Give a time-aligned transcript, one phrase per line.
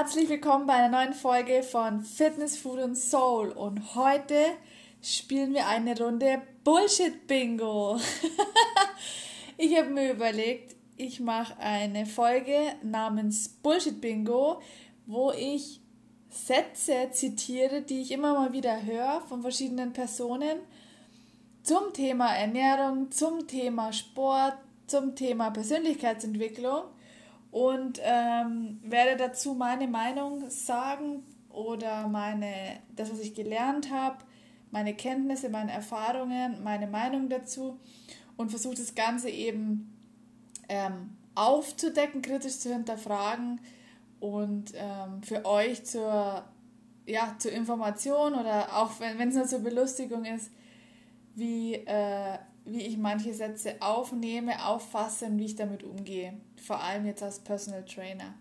[0.00, 3.50] Herzlich willkommen bei einer neuen Folge von Fitness, Food und Soul.
[3.50, 4.34] Und heute
[5.02, 8.00] spielen wir eine Runde Bullshit Bingo.
[9.58, 14.62] ich habe mir überlegt, ich mache eine Folge namens Bullshit Bingo,
[15.04, 15.82] wo ich
[16.30, 20.60] Sätze zitiere, die ich immer mal wieder höre von verschiedenen Personen
[21.62, 24.54] zum Thema Ernährung, zum Thema Sport,
[24.86, 26.84] zum Thema Persönlichkeitsentwicklung
[27.50, 34.18] und ähm, werde dazu meine Meinung sagen oder meine, das, was ich gelernt habe,
[34.70, 37.80] meine Kenntnisse, meine Erfahrungen, meine Meinung dazu
[38.36, 39.96] und versuche das Ganze eben
[40.68, 43.60] ähm, aufzudecken, kritisch zu hinterfragen
[44.20, 46.44] und ähm, für euch zur,
[47.06, 50.52] ja, zur Information oder auch wenn es nur zur Belustigung ist,
[51.34, 56.34] wie äh, wie ich manche Sätze aufnehme, auffasse und wie ich damit umgehe.
[56.62, 58.34] Vor allem jetzt als Personal Trainer.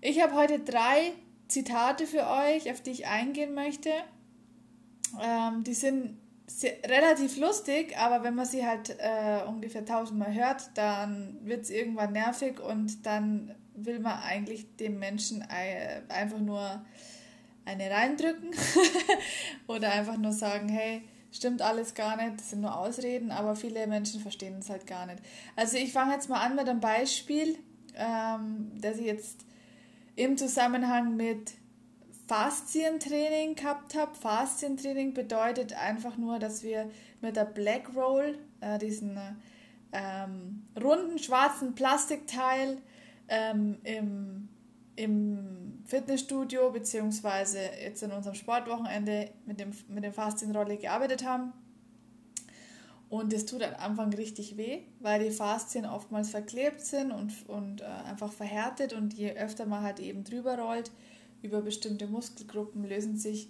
[0.00, 1.12] Ich habe heute drei
[1.48, 3.90] Zitate für euch, auf die ich eingehen möchte.
[5.22, 10.70] Ähm, die sind sehr, relativ lustig, aber wenn man sie halt äh, ungefähr tausendmal hört,
[10.74, 16.84] dann wird es irgendwann nervig und dann will man eigentlich dem Menschen äh, einfach nur
[17.64, 18.50] eine reindrücken
[19.66, 23.86] oder einfach nur sagen, hey, stimmt alles gar nicht, das sind nur Ausreden, aber viele
[23.86, 25.20] Menschen verstehen es halt gar nicht.
[25.54, 27.58] Also ich fange jetzt mal an mit einem Beispiel,
[27.94, 29.44] ähm, das ich jetzt
[30.14, 31.52] im Zusammenhang mit
[32.26, 34.14] Faszientraining gehabt habe.
[34.14, 39.18] Faszientraining bedeutet einfach nur, dass wir mit der Black Roll, äh, diesen
[39.92, 42.78] ähm, runden schwarzen Plastikteil
[43.28, 44.48] ähm, im,
[44.96, 51.52] im Fitnessstudio beziehungsweise jetzt in unserem Sportwochenende mit dem, mit dem Faszienrolle gearbeitet haben.
[53.08, 57.80] Und es tut am Anfang richtig weh, weil die Faszien oftmals verklebt sind und, und
[57.80, 58.92] äh, einfach verhärtet.
[58.92, 60.90] Und je öfter man halt eben drüber rollt,
[61.40, 63.48] über bestimmte Muskelgruppen lösen sich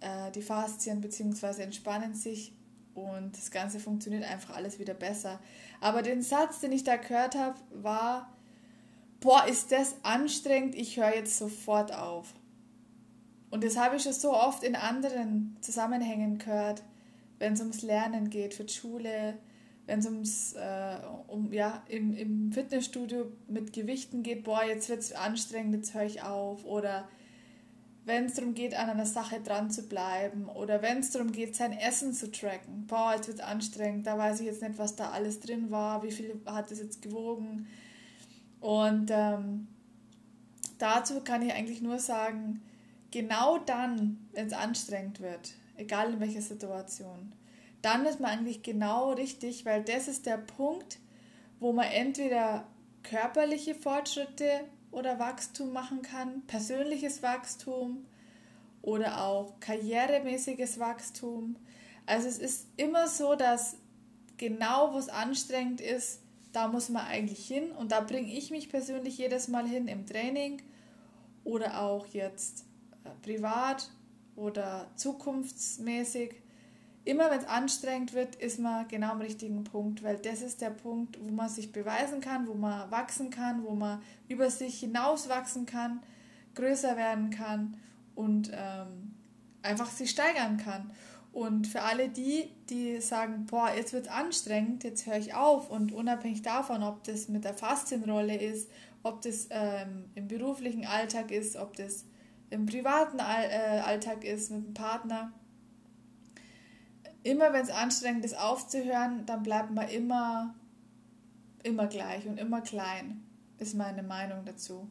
[0.00, 1.62] äh, die Faszien bzw.
[1.62, 2.52] entspannen sich
[2.94, 5.40] und das Ganze funktioniert einfach alles wieder besser.
[5.80, 8.32] Aber den Satz, den ich da gehört habe, war,
[9.24, 12.34] boah, ist das anstrengend, ich höre jetzt sofort auf.
[13.50, 16.82] Und das habe ich schon so oft in anderen Zusammenhängen gehört,
[17.38, 19.38] wenn es ums Lernen geht, für die Schule,
[19.86, 20.96] wenn es ums, äh,
[21.26, 26.04] um, ja, im, im Fitnessstudio mit Gewichten geht, boah, jetzt wird es anstrengend, jetzt höre
[26.04, 26.64] ich auf.
[26.66, 27.08] Oder
[28.04, 30.50] wenn es darum geht, an einer Sache dran zu bleiben.
[30.50, 32.86] Oder wenn es darum geht, sein Essen zu tracken.
[32.86, 36.02] Boah, jetzt wird es anstrengend, da weiß ich jetzt nicht, was da alles drin war,
[36.02, 37.66] wie viel hat es jetzt gewogen
[38.64, 39.68] und ähm,
[40.78, 42.62] dazu kann ich eigentlich nur sagen,
[43.10, 47.34] genau dann, wenn es anstrengend wird, egal in welcher Situation,
[47.82, 50.98] dann ist man eigentlich genau richtig, weil das ist der Punkt,
[51.60, 52.66] wo man entweder
[53.02, 54.60] körperliche Fortschritte
[54.92, 58.06] oder Wachstum machen kann, persönliches Wachstum
[58.80, 61.56] oder auch karrieremäßiges Wachstum.
[62.06, 63.76] Also es ist immer so, dass
[64.38, 66.22] genau wo es anstrengend ist,
[66.54, 70.06] da muss man eigentlich hin und da bringe ich mich persönlich jedes Mal hin im
[70.06, 70.62] Training
[71.42, 72.64] oder auch jetzt
[73.04, 73.90] äh, privat
[74.36, 76.36] oder zukunftsmäßig.
[77.04, 80.70] Immer wenn es anstrengend wird, ist man genau am richtigen Punkt, weil das ist der
[80.70, 85.28] Punkt, wo man sich beweisen kann, wo man wachsen kann, wo man über sich hinaus
[85.28, 86.02] wachsen kann,
[86.54, 87.76] größer werden kann
[88.14, 89.14] und ähm,
[89.60, 90.92] einfach sich steigern kann.
[91.34, 95.90] Und für alle die, die sagen, boah, jetzt wird anstrengend, jetzt höre ich auf und
[95.90, 98.70] unabhängig davon, ob das mit der Faszienrolle ist,
[99.02, 102.04] ob das ähm, im beruflichen Alltag ist, ob das
[102.50, 105.32] im privaten All äh, Alltag ist mit einem Partner,
[107.24, 110.54] immer wenn es anstrengend ist aufzuhören, dann bleibt man immer,
[111.64, 113.26] immer gleich und immer klein,
[113.58, 114.88] ist meine Meinung dazu.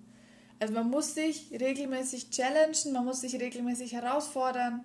[0.59, 4.83] Also man muss sich regelmäßig challengen, man muss sich regelmäßig herausfordern,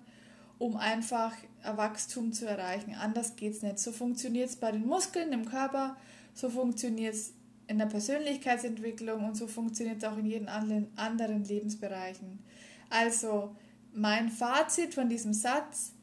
[0.59, 1.33] um einfach
[1.63, 2.93] Wachstum zu erreichen.
[2.93, 3.79] Anders geht es nicht.
[3.79, 5.97] So funktioniert es bei den Muskeln im Körper,
[6.33, 7.33] so funktioniert es
[7.67, 12.39] in der Persönlichkeitsentwicklung und so funktioniert es auch in jeden anderen Lebensbereichen.
[12.89, 13.55] Also
[13.93, 15.93] mein Fazit von diesem Satz,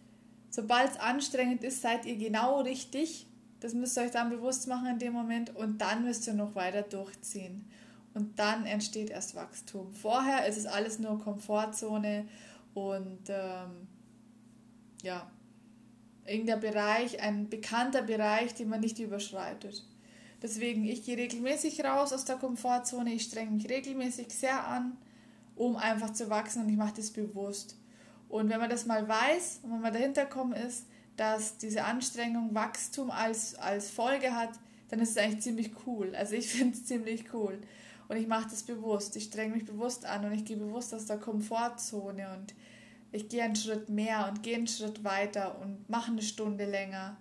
[0.50, 3.26] sobald es anstrengend ist, seid ihr genau richtig.
[3.60, 6.54] Das müsst ihr euch dann bewusst machen in dem Moment und dann müsst ihr noch
[6.54, 7.68] weiter durchziehen.
[8.14, 9.92] Und dann entsteht erst Wachstum.
[9.92, 12.26] Vorher ist es alles nur Komfortzone
[12.74, 13.88] und ähm,
[15.02, 15.30] ja,
[16.26, 19.84] irgendein Bereich, ein bekannter Bereich, den man nicht überschreitet.
[20.42, 24.96] Deswegen, ich gehe regelmäßig raus aus der Komfortzone, ich strenge mich regelmäßig sehr an,
[25.54, 27.76] um einfach zu wachsen und ich mache das bewusst.
[28.28, 32.54] Und wenn man das mal weiß und wenn man dahinter kommen ist, dass diese Anstrengung
[32.54, 34.50] Wachstum als, als Folge hat,
[34.88, 36.14] dann ist es eigentlich ziemlich cool.
[36.14, 37.58] Also ich finde es ziemlich cool.
[38.08, 39.16] Und ich mache das bewusst.
[39.16, 42.54] Ich strenge mich bewusst an und ich gehe bewusst aus der Komfortzone und
[43.16, 47.16] ich gehe einen Schritt mehr und gehe einen Schritt weiter und mache eine Stunde länger.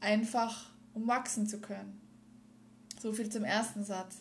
[0.00, 2.00] Einfach, um wachsen zu können.
[2.98, 4.16] So viel zum ersten Satz.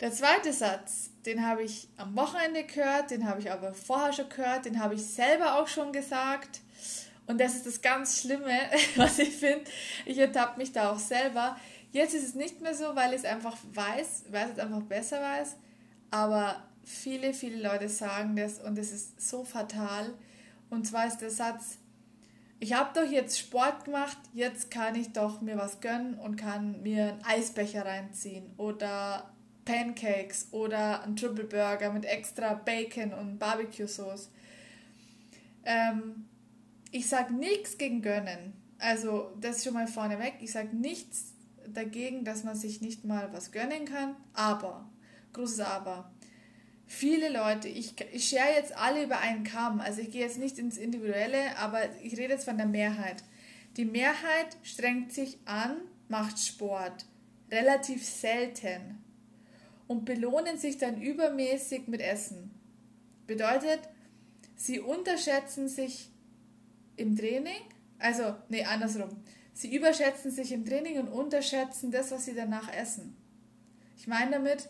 [0.00, 4.28] Der zweite Satz, den habe ich am Wochenende gehört, den habe ich aber vorher schon
[4.28, 6.60] gehört, den habe ich selber auch schon gesagt.
[7.26, 8.56] Und das ist das ganz Schlimme,
[8.96, 9.64] was ich finde.
[10.06, 11.56] Ich ertappe mich da auch selber.
[11.90, 15.20] Jetzt ist es nicht mehr so, weil ich es einfach weiß, weil es einfach besser
[15.20, 15.56] weiß.
[16.10, 20.14] Aber viele, viele Leute sagen das und es ist so fatal.
[20.70, 21.78] Und zwar ist der Satz,
[22.60, 26.82] ich habe doch jetzt Sport gemacht, jetzt kann ich doch mir was gönnen und kann
[26.82, 29.30] mir einen Eisbecher reinziehen oder
[29.64, 34.30] Pancakes oder einen Triple Burger mit extra Bacon und Barbecue-Sauce.
[35.64, 36.26] Ähm,
[36.90, 38.54] ich sage nichts gegen gönnen.
[38.78, 40.34] Also das schon mal vorneweg.
[40.40, 41.34] Ich sage nichts
[41.66, 44.16] dagegen, dass man sich nicht mal was gönnen kann.
[44.32, 44.88] Aber,
[45.32, 46.10] großes Aber,
[46.88, 50.58] viele Leute, ich, ich schere jetzt alle über einen Kamm, also ich gehe jetzt nicht
[50.58, 53.22] ins Individuelle, aber ich rede jetzt von der Mehrheit.
[53.76, 55.76] Die Mehrheit strengt sich an,
[56.08, 57.04] macht Sport,
[57.50, 59.04] relativ selten
[59.86, 62.50] und belohnen sich dann übermäßig mit Essen.
[63.26, 63.80] Bedeutet,
[64.56, 66.10] sie unterschätzen sich
[66.96, 67.60] im Training,
[67.98, 69.10] also, nee, andersrum.
[69.52, 73.16] Sie überschätzen sich im Training und unterschätzen das, was sie danach essen.
[73.96, 74.68] Ich meine damit,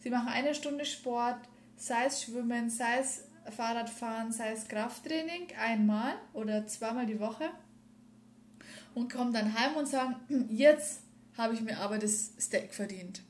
[0.00, 1.38] sie machen eine Stunde Sport,
[1.76, 3.24] sei es Schwimmen, sei es
[3.56, 7.50] Fahrradfahren, sei es Krafttraining, einmal oder zweimal die Woche
[8.94, 10.16] und kommen dann heim und sagen,
[10.50, 11.02] jetzt
[11.36, 13.22] habe ich mir aber das Steak verdient.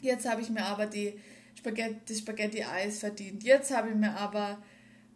[0.00, 1.18] Jetzt habe ich mir aber die
[1.56, 3.44] Spaghetti, das Spaghetti-Eis verdient.
[3.44, 4.60] Jetzt habe ich mir aber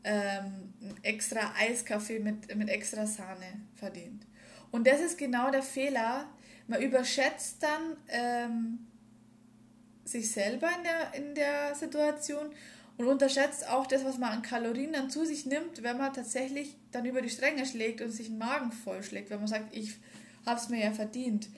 [0.04, 0.72] ähm,
[1.02, 4.24] extra Eiskaffee mit, mit extra Sahne verdient.
[4.70, 6.28] Und das ist genau der Fehler.
[6.68, 8.86] Man überschätzt dann ähm,
[10.06, 12.46] sich selber in der, in der Situation
[12.96, 16.76] und unterschätzt auch das, was man an Kalorien dann zu sich nimmt, wenn man tatsächlich
[16.92, 19.94] dann über die Stränge schlägt und sich den Magen vollschlägt, wenn man sagt, ich
[20.46, 21.48] habe es mir ja verdient.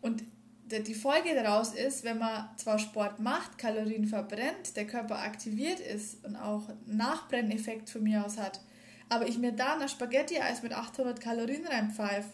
[0.00, 0.22] Und
[0.70, 6.24] die Folge daraus ist, wenn man zwar Sport macht, Kalorien verbrennt, der Körper aktiviert ist
[6.24, 8.60] und auch Nachbrenneffekt von mir aus hat,
[9.08, 12.28] aber ich mir da ein Spaghetti-Eis mit 800 Kalorien reinpfeife,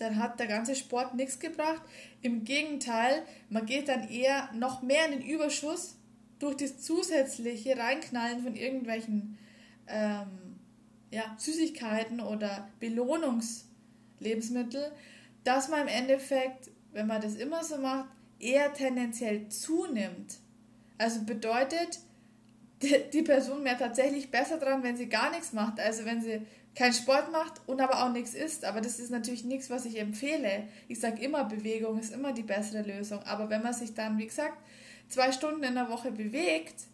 [0.00, 1.82] dann hat der ganze Sport nichts gebracht.
[2.22, 5.96] Im Gegenteil, man geht dann eher noch mehr in den Überschuss
[6.38, 9.36] durch das zusätzliche Reinknallen von irgendwelchen
[9.86, 10.56] ähm,
[11.10, 14.90] ja, Süßigkeiten oder Belohnungslebensmittel,
[15.44, 18.08] dass man im Endeffekt wenn man das immer so macht,
[18.38, 20.38] eher tendenziell zunimmt.
[20.98, 22.00] Also bedeutet,
[23.12, 25.78] die Person wäre tatsächlich besser dran, wenn sie gar nichts macht.
[25.80, 26.40] Also wenn sie
[26.74, 28.64] keinen Sport macht und aber auch nichts isst.
[28.64, 30.64] Aber das ist natürlich nichts, was ich empfehle.
[30.88, 33.20] Ich sage immer, Bewegung ist immer die bessere Lösung.
[33.24, 34.56] Aber wenn man sich dann, wie gesagt,
[35.08, 36.84] zwei Stunden in der Woche bewegt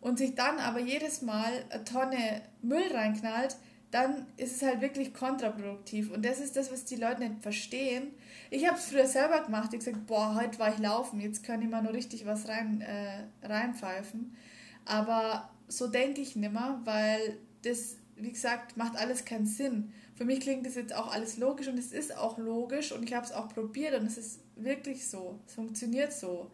[0.00, 3.56] und sich dann aber jedes Mal eine Tonne Müll reinknallt,
[3.90, 6.12] dann ist es halt wirklich kontraproduktiv.
[6.12, 8.12] Und das ist das, was die Leute nicht verstehen.
[8.50, 9.72] Ich habe es früher selber gemacht.
[9.72, 12.82] Ich gesagt, boah, heute war ich laufen, jetzt kann ich mal nur richtig was rein,
[12.82, 14.36] äh, reinpfeifen.
[14.84, 19.92] Aber so denke ich nimmer, weil das, wie gesagt, macht alles keinen Sinn.
[20.14, 23.14] Für mich klingt das jetzt auch alles logisch und es ist auch logisch und ich
[23.14, 25.38] habe es auch probiert und es ist wirklich so.
[25.46, 26.50] Es funktioniert so.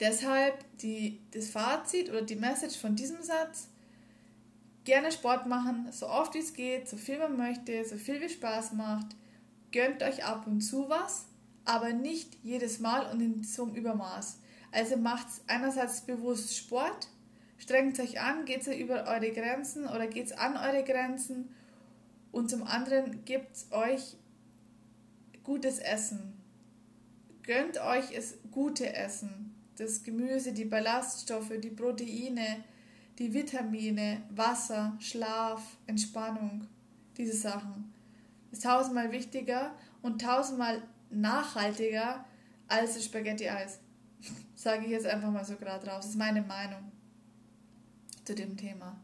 [0.00, 3.68] Deshalb die, das Fazit oder die Message von diesem Satz,
[4.84, 8.28] gerne Sport machen, so oft wie es geht, so viel man möchte, so viel wie
[8.28, 9.06] Spaß macht.
[9.70, 11.26] Gönnt euch ab und zu was,
[11.64, 14.38] aber nicht jedes Mal und in so einem Übermaß.
[14.70, 17.08] Also macht einerseits bewusst Sport,
[17.58, 21.54] strengt euch an, geht über eure Grenzen oder geht an eure Grenzen
[22.32, 24.16] und zum anderen gibt euch
[25.42, 26.34] gutes Essen.
[27.42, 29.54] Gönnt euch es gute Essen.
[29.76, 32.64] Das Gemüse, die Ballaststoffe, die Proteine,
[33.18, 36.66] die Vitamine, Wasser, Schlaf, Entspannung,
[37.16, 37.92] diese Sachen.
[38.52, 42.24] Ist tausendmal wichtiger und tausendmal nachhaltiger
[42.66, 43.80] als das Spaghetti-Eis.
[44.54, 46.04] Sage ich jetzt einfach mal so gerade raus.
[46.04, 46.92] Das ist meine Meinung
[48.24, 49.00] zu dem Thema.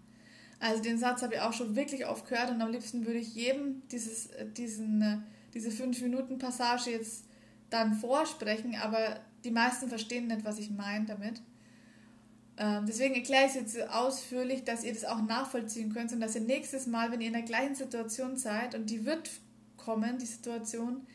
[0.61, 3.35] Also den Satz habe ich auch schon wirklich oft gehört und am liebsten würde ich
[3.35, 5.19] jedem dieses, diesen, äh,
[5.53, 7.25] diese 5-Minuten-Passage jetzt
[7.71, 11.43] dann vorsprechen, aber die meisten verstehen nicht, was ich meine damit.
[12.57, 16.35] Ähm, deswegen erkläre ich es jetzt ausführlich, dass ihr das auch nachvollziehen könnt und dass
[16.35, 19.29] ihr nächstes Mal, wenn ihr in der gleichen Situation seid und die wird
[19.77, 21.07] kommen, die Situation,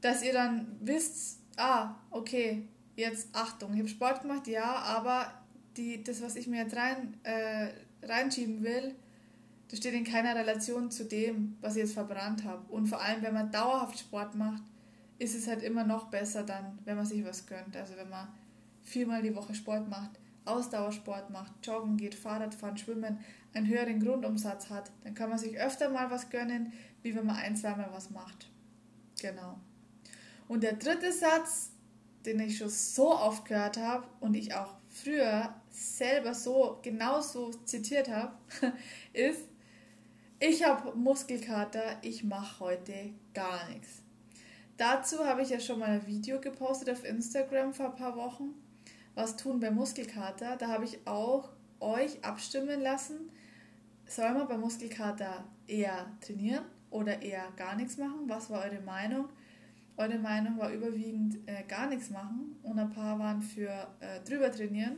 [0.00, 5.32] dass ihr dann wisst, ah, okay, jetzt Achtung, ich habe Sport gemacht, ja, aber
[5.76, 7.68] die, das, was ich mir jetzt rein, äh,
[8.02, 8.94] reinschieben will,
[9.68, 12.70] das steht in keiner Relation zu dem, was ich jetzt verbrannt habe.
[12.70, 14.62] Und vor allem, wenn man dauerhaft Sport macht,
[15.18, 17.74] ist es halt immer noch besser dann, wenn man sich was gönnt.
[17.76, 18.28] Also wenn man
[18.82, 20.10] viermal die Woche Sport macht,
[20.44, 23.20] Ausdauersport macht, joggen geht, Fahrradfahren, schwimmen,
[23.54, 26.72] einen höheren Grundumsatz hat, dann kann man sich öfter mal was gönnen,
[27.02, 28.50] wie wenn man ein, zweimal was macht.
[29.20, 29.58] Genau.
[30.48, 31.70] Und der dritte Satz,
[32.26, 38.08] den ich schon so oft gehört habe und ich auch früher selber so genauso zitiert
[38.08, 38.32] habe,
[39.12, 39.48] ist,
[40.38, 44.02] ich habe Muskelkater, ich mache heute gar nichts.
[44.76, 48.54] Dazu habe ich ja schon mal ein Video gepostet auf Instagram vor ein paar Wochen.
[49.14, 50.56] Was tun bei Muskelkater?
[50.56, 53.30] Da habe ich auch euch abstimmen lassen.
[54.06, 58.24] Soll man bei Muskelkater eher trainieren oder eher gar nichts machen?
[58.26, 59.28] Was war eure Meinung?
[59.96, 63.70] Eure Meinung war überwiegend äh, gar nichts machen und ein paar waren für
[64.00, 64.96] äh, drüber trainieren.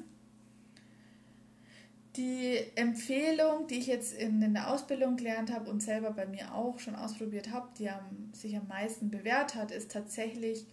[2.16, 6.54] Die Empfehlung, die ich jetzt in, in der Ausbildung gelernt habe und selber bei mir
[6.54, 10.64] auch schon ausprobiert habe, die am, sich am meisten bewährt hat, ist tatsächlich,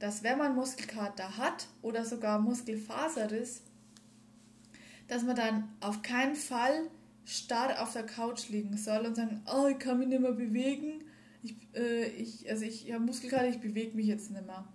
[0.00, 3.62] dass wenn man Muskelkater hat oder sogar Muskelfaserriss,
[5.06, 6.90] dass man dann auf keinen Fall
[7.24, 11.04] starr auf der Couch liegen soll und sagen, oh, ich kann mich nicht mehr bewegen,
[11.46, 14.66] ich, äh, ich, also ich habe Muskelkater, ich bewege mich jetzt nicht mehr.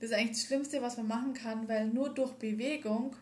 [0.00, 3.16] Das ist eigentlich das Schlimmste, was man machen kann, weil nur durch Bewegung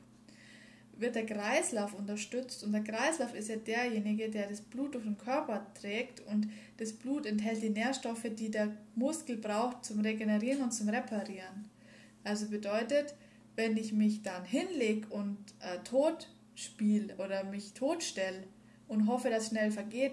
[0.98, 5.18] wird der Kreislauf unterstützt und der Kreislauf ist ja derjenige, der das Blut durch den
[5.18, 6.48] Körper trägt und
[6.78, 11.70] das Blut enthält die Nährstoffe, die der Muskel braucht zum Regenerieren und zum Reparieren.
[12.24, 13.14] Also bedeutet,
[13.56, 18.44] wenn ich mich dann hinlege und äh, tot spiele oder mich totstelle
[18.88, 20.12] und hoffe, dass es schnell vergeht,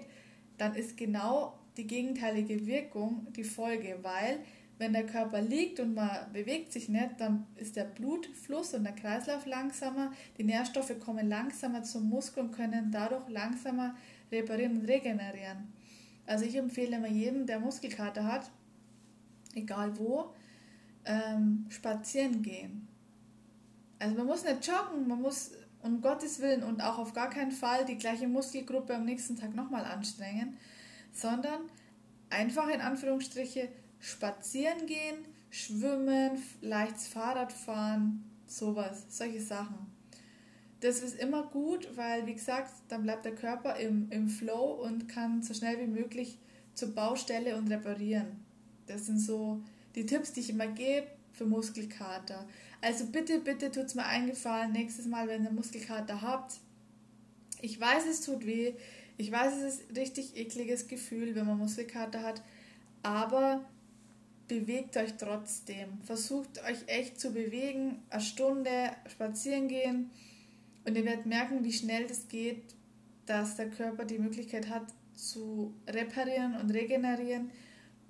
[0.58, 4.40] dann ist genau die gegenteilige Wirkung die Folge, weil
[4.78, 8.94] wenn der Körper liegt und man bewegt sich nicht, dann ist der Blutfluss und der
[8.94, 13.94] Kreislauf langsamer, die Nährstoffe kommen langsamer zum Muskel und können dadurch langsamer
[14.32, 15.72] reparieren und regenerieren.
[16.26, 18.50] Also ich empfehle immer jedem, der Muskelkater hat,
[19.54, 20.32] egal wo,
[21.04, 22.88] ähm, spazieren gehen.
[23.98, 25.52] Also man muss nicht joggen, man muss
[25.82, 29.54] um Gottes Willen und auch auf gar keinen Fall die gleiche Muskelgruppe am nächsten Tag
[29.54, 30.56] nochmal anstrengen,
[31.14, 31.60] sondern
[32.28, 33.68] einfach in Anführungsstriche
[34.00, 35.16] spazieren gehen,
[35.50, 39.94] schwimmen, leichtes Fahrrad fahren, sowas, solche Sachen.
[40.80, 45.08] Das ist immer gut, weil, wie gesagt, dann bleibt der Körper im, im Flow und
[45.08, 46.36] kann so schnell wie möglich
[46.74, 48.44] zur Baustelle und reparieren.
[48.86, 49.62] Das sind so
[49.94, 52.46] die Tipps, die ich immer gebe für Muskelkater.
[52.82, 56.56] Also bitte, bitte tut es mir eingefallen, nächstes Mal, wenn ihr Muskelkater habt.
[57.62, 58.74] Ich weiß, es tut weh.
[59.16, 62.42] Ich weiß, es ist ein richtig ekliges Gefühl, wenn man Muskelkater hat.
[63.02, 63.64] Aber
[64.48, 66.00] bewegt euch trotzdem.
[66.02, 70.10] Versucht euch echt zu bewegen, eine Stunde spazieren gehen
[70.84, 72.74] und ihr werdet merken, wie schnell das geht,
[73.26, 77.50] dass der Körper die Möglichkeit hat zu reparieren und regenerieren.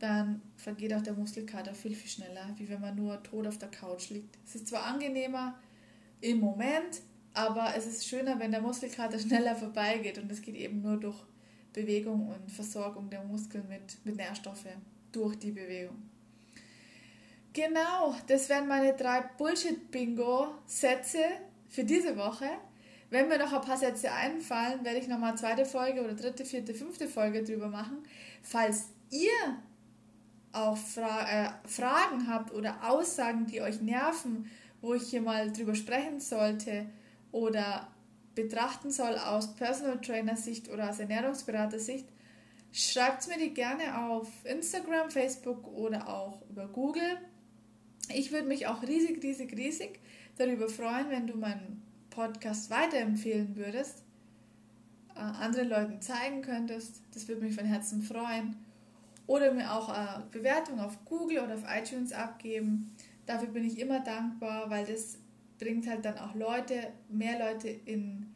[0.00, 3.70] Dann vergeht auch der Muskelkater viel, viel schneller, wie wenn man nur tot auf der
[3.70, 4.36] Couch liegt.
[4.44, 5.58] Es ist zwar angenehmer
[6.20, 7.02] im Moment,
[7.34, 11.18] aber es ist schöner, wenn der Muskelkater schneller vorbeigeht und es geht eben nur durch
[11.72, 14.70] Bewegung und Versorgung der Muskeln mit, mit Nährstoffen
[15.10, 15.96] durch die Bewegung.
[17.52, 21.18] Genau, das wären meine drei Bullshit-Bingo-Sätze
[21.68, 22.48] für diese Woche.
[23.10, 26.44] Wenn mir noch ein paar Sätze einfallen, werde ich nochmal eine zweite Folge oder dritte,
[26.44, 27.98] vierte, fünfte Folge drüber machen.
[28.42, 29.30] Falls ihr
[30.52, 34.50] auch Fra äh, Fragen habt oder Aussagen, die euch nerven,
[34.80, 36.86] wo ich hier mal drüber sprechen sollte
[37.34, 37.88] oder
[38.36, 42.06] betrachten soll aus Personal Trainer Sicht oder aus Ernährungsberater Sicht,
[42.72, 47.18] schreibt mir die gerne auf Instagram, Facebook oder auch über Google.
[48.08, 49.98] Ich würde mich auch riesig, riesig, riesig
[50.38, 54.04] darüber freuen, wenn du meinen Podcast weiterempfehlen würdest,
[55.16, 57.02] äh, anderen Leuten zeigen könntest.
[57.14, 58.56] Das würde mich von Herzen freuen.
[59.26, 62.94] Oder mir auch eine Bewertung auf Google oder auf iTunes abgeben.
[63.26, 65.18] Dafür bin ich immer dankbar, weil das
[65.58, 68.26] bringt halt dann auch Leute, mehr Leute in,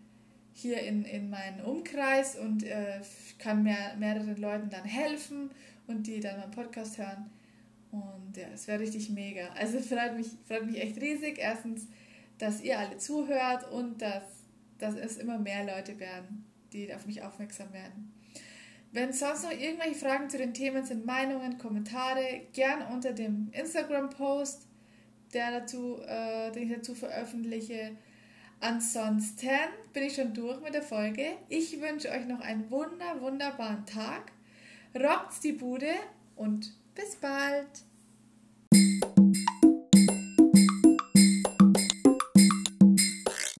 [0.52, 3.00] hier in, in meinen Umkreis und äh,
[3.38, 5.50] kann mehr, mehreren Leuten dann helfen
[5.86, 7.30] und die dann meinen Podcast hören.
[7.90, 9.48] Und ja, es wäre richtig mega.
[9.58, 11.38] Also freut mich, freut mich echt riesig.
[11.38, 11.86] Erstens,
[12.38, 14.22] dass ihr alle zuhört und dass,
[14.78, 18.12] dass es immer mehr Leute werden, die auf mich aufmerksam werden.
[18.92, 24.67] Wenn sonst noch irgendwelche Fragen zu den Themen sind, Meinungen, Kommentare, gern unter dem Instagram-Post,
[25.34, 27.96] der dazu, äh, den ich dazu veröffentliche.
[28.60, 29.48] Ansonsten
[29.92, 31.36] bin ich schon durch mit der Folge.
[31.48, 34.32] Ich wünsche euch noch einen wunder, wunderbaren Tag.
[34.94, 35.94] Rockt die Bude
[36.34, 37.66] und bis bald!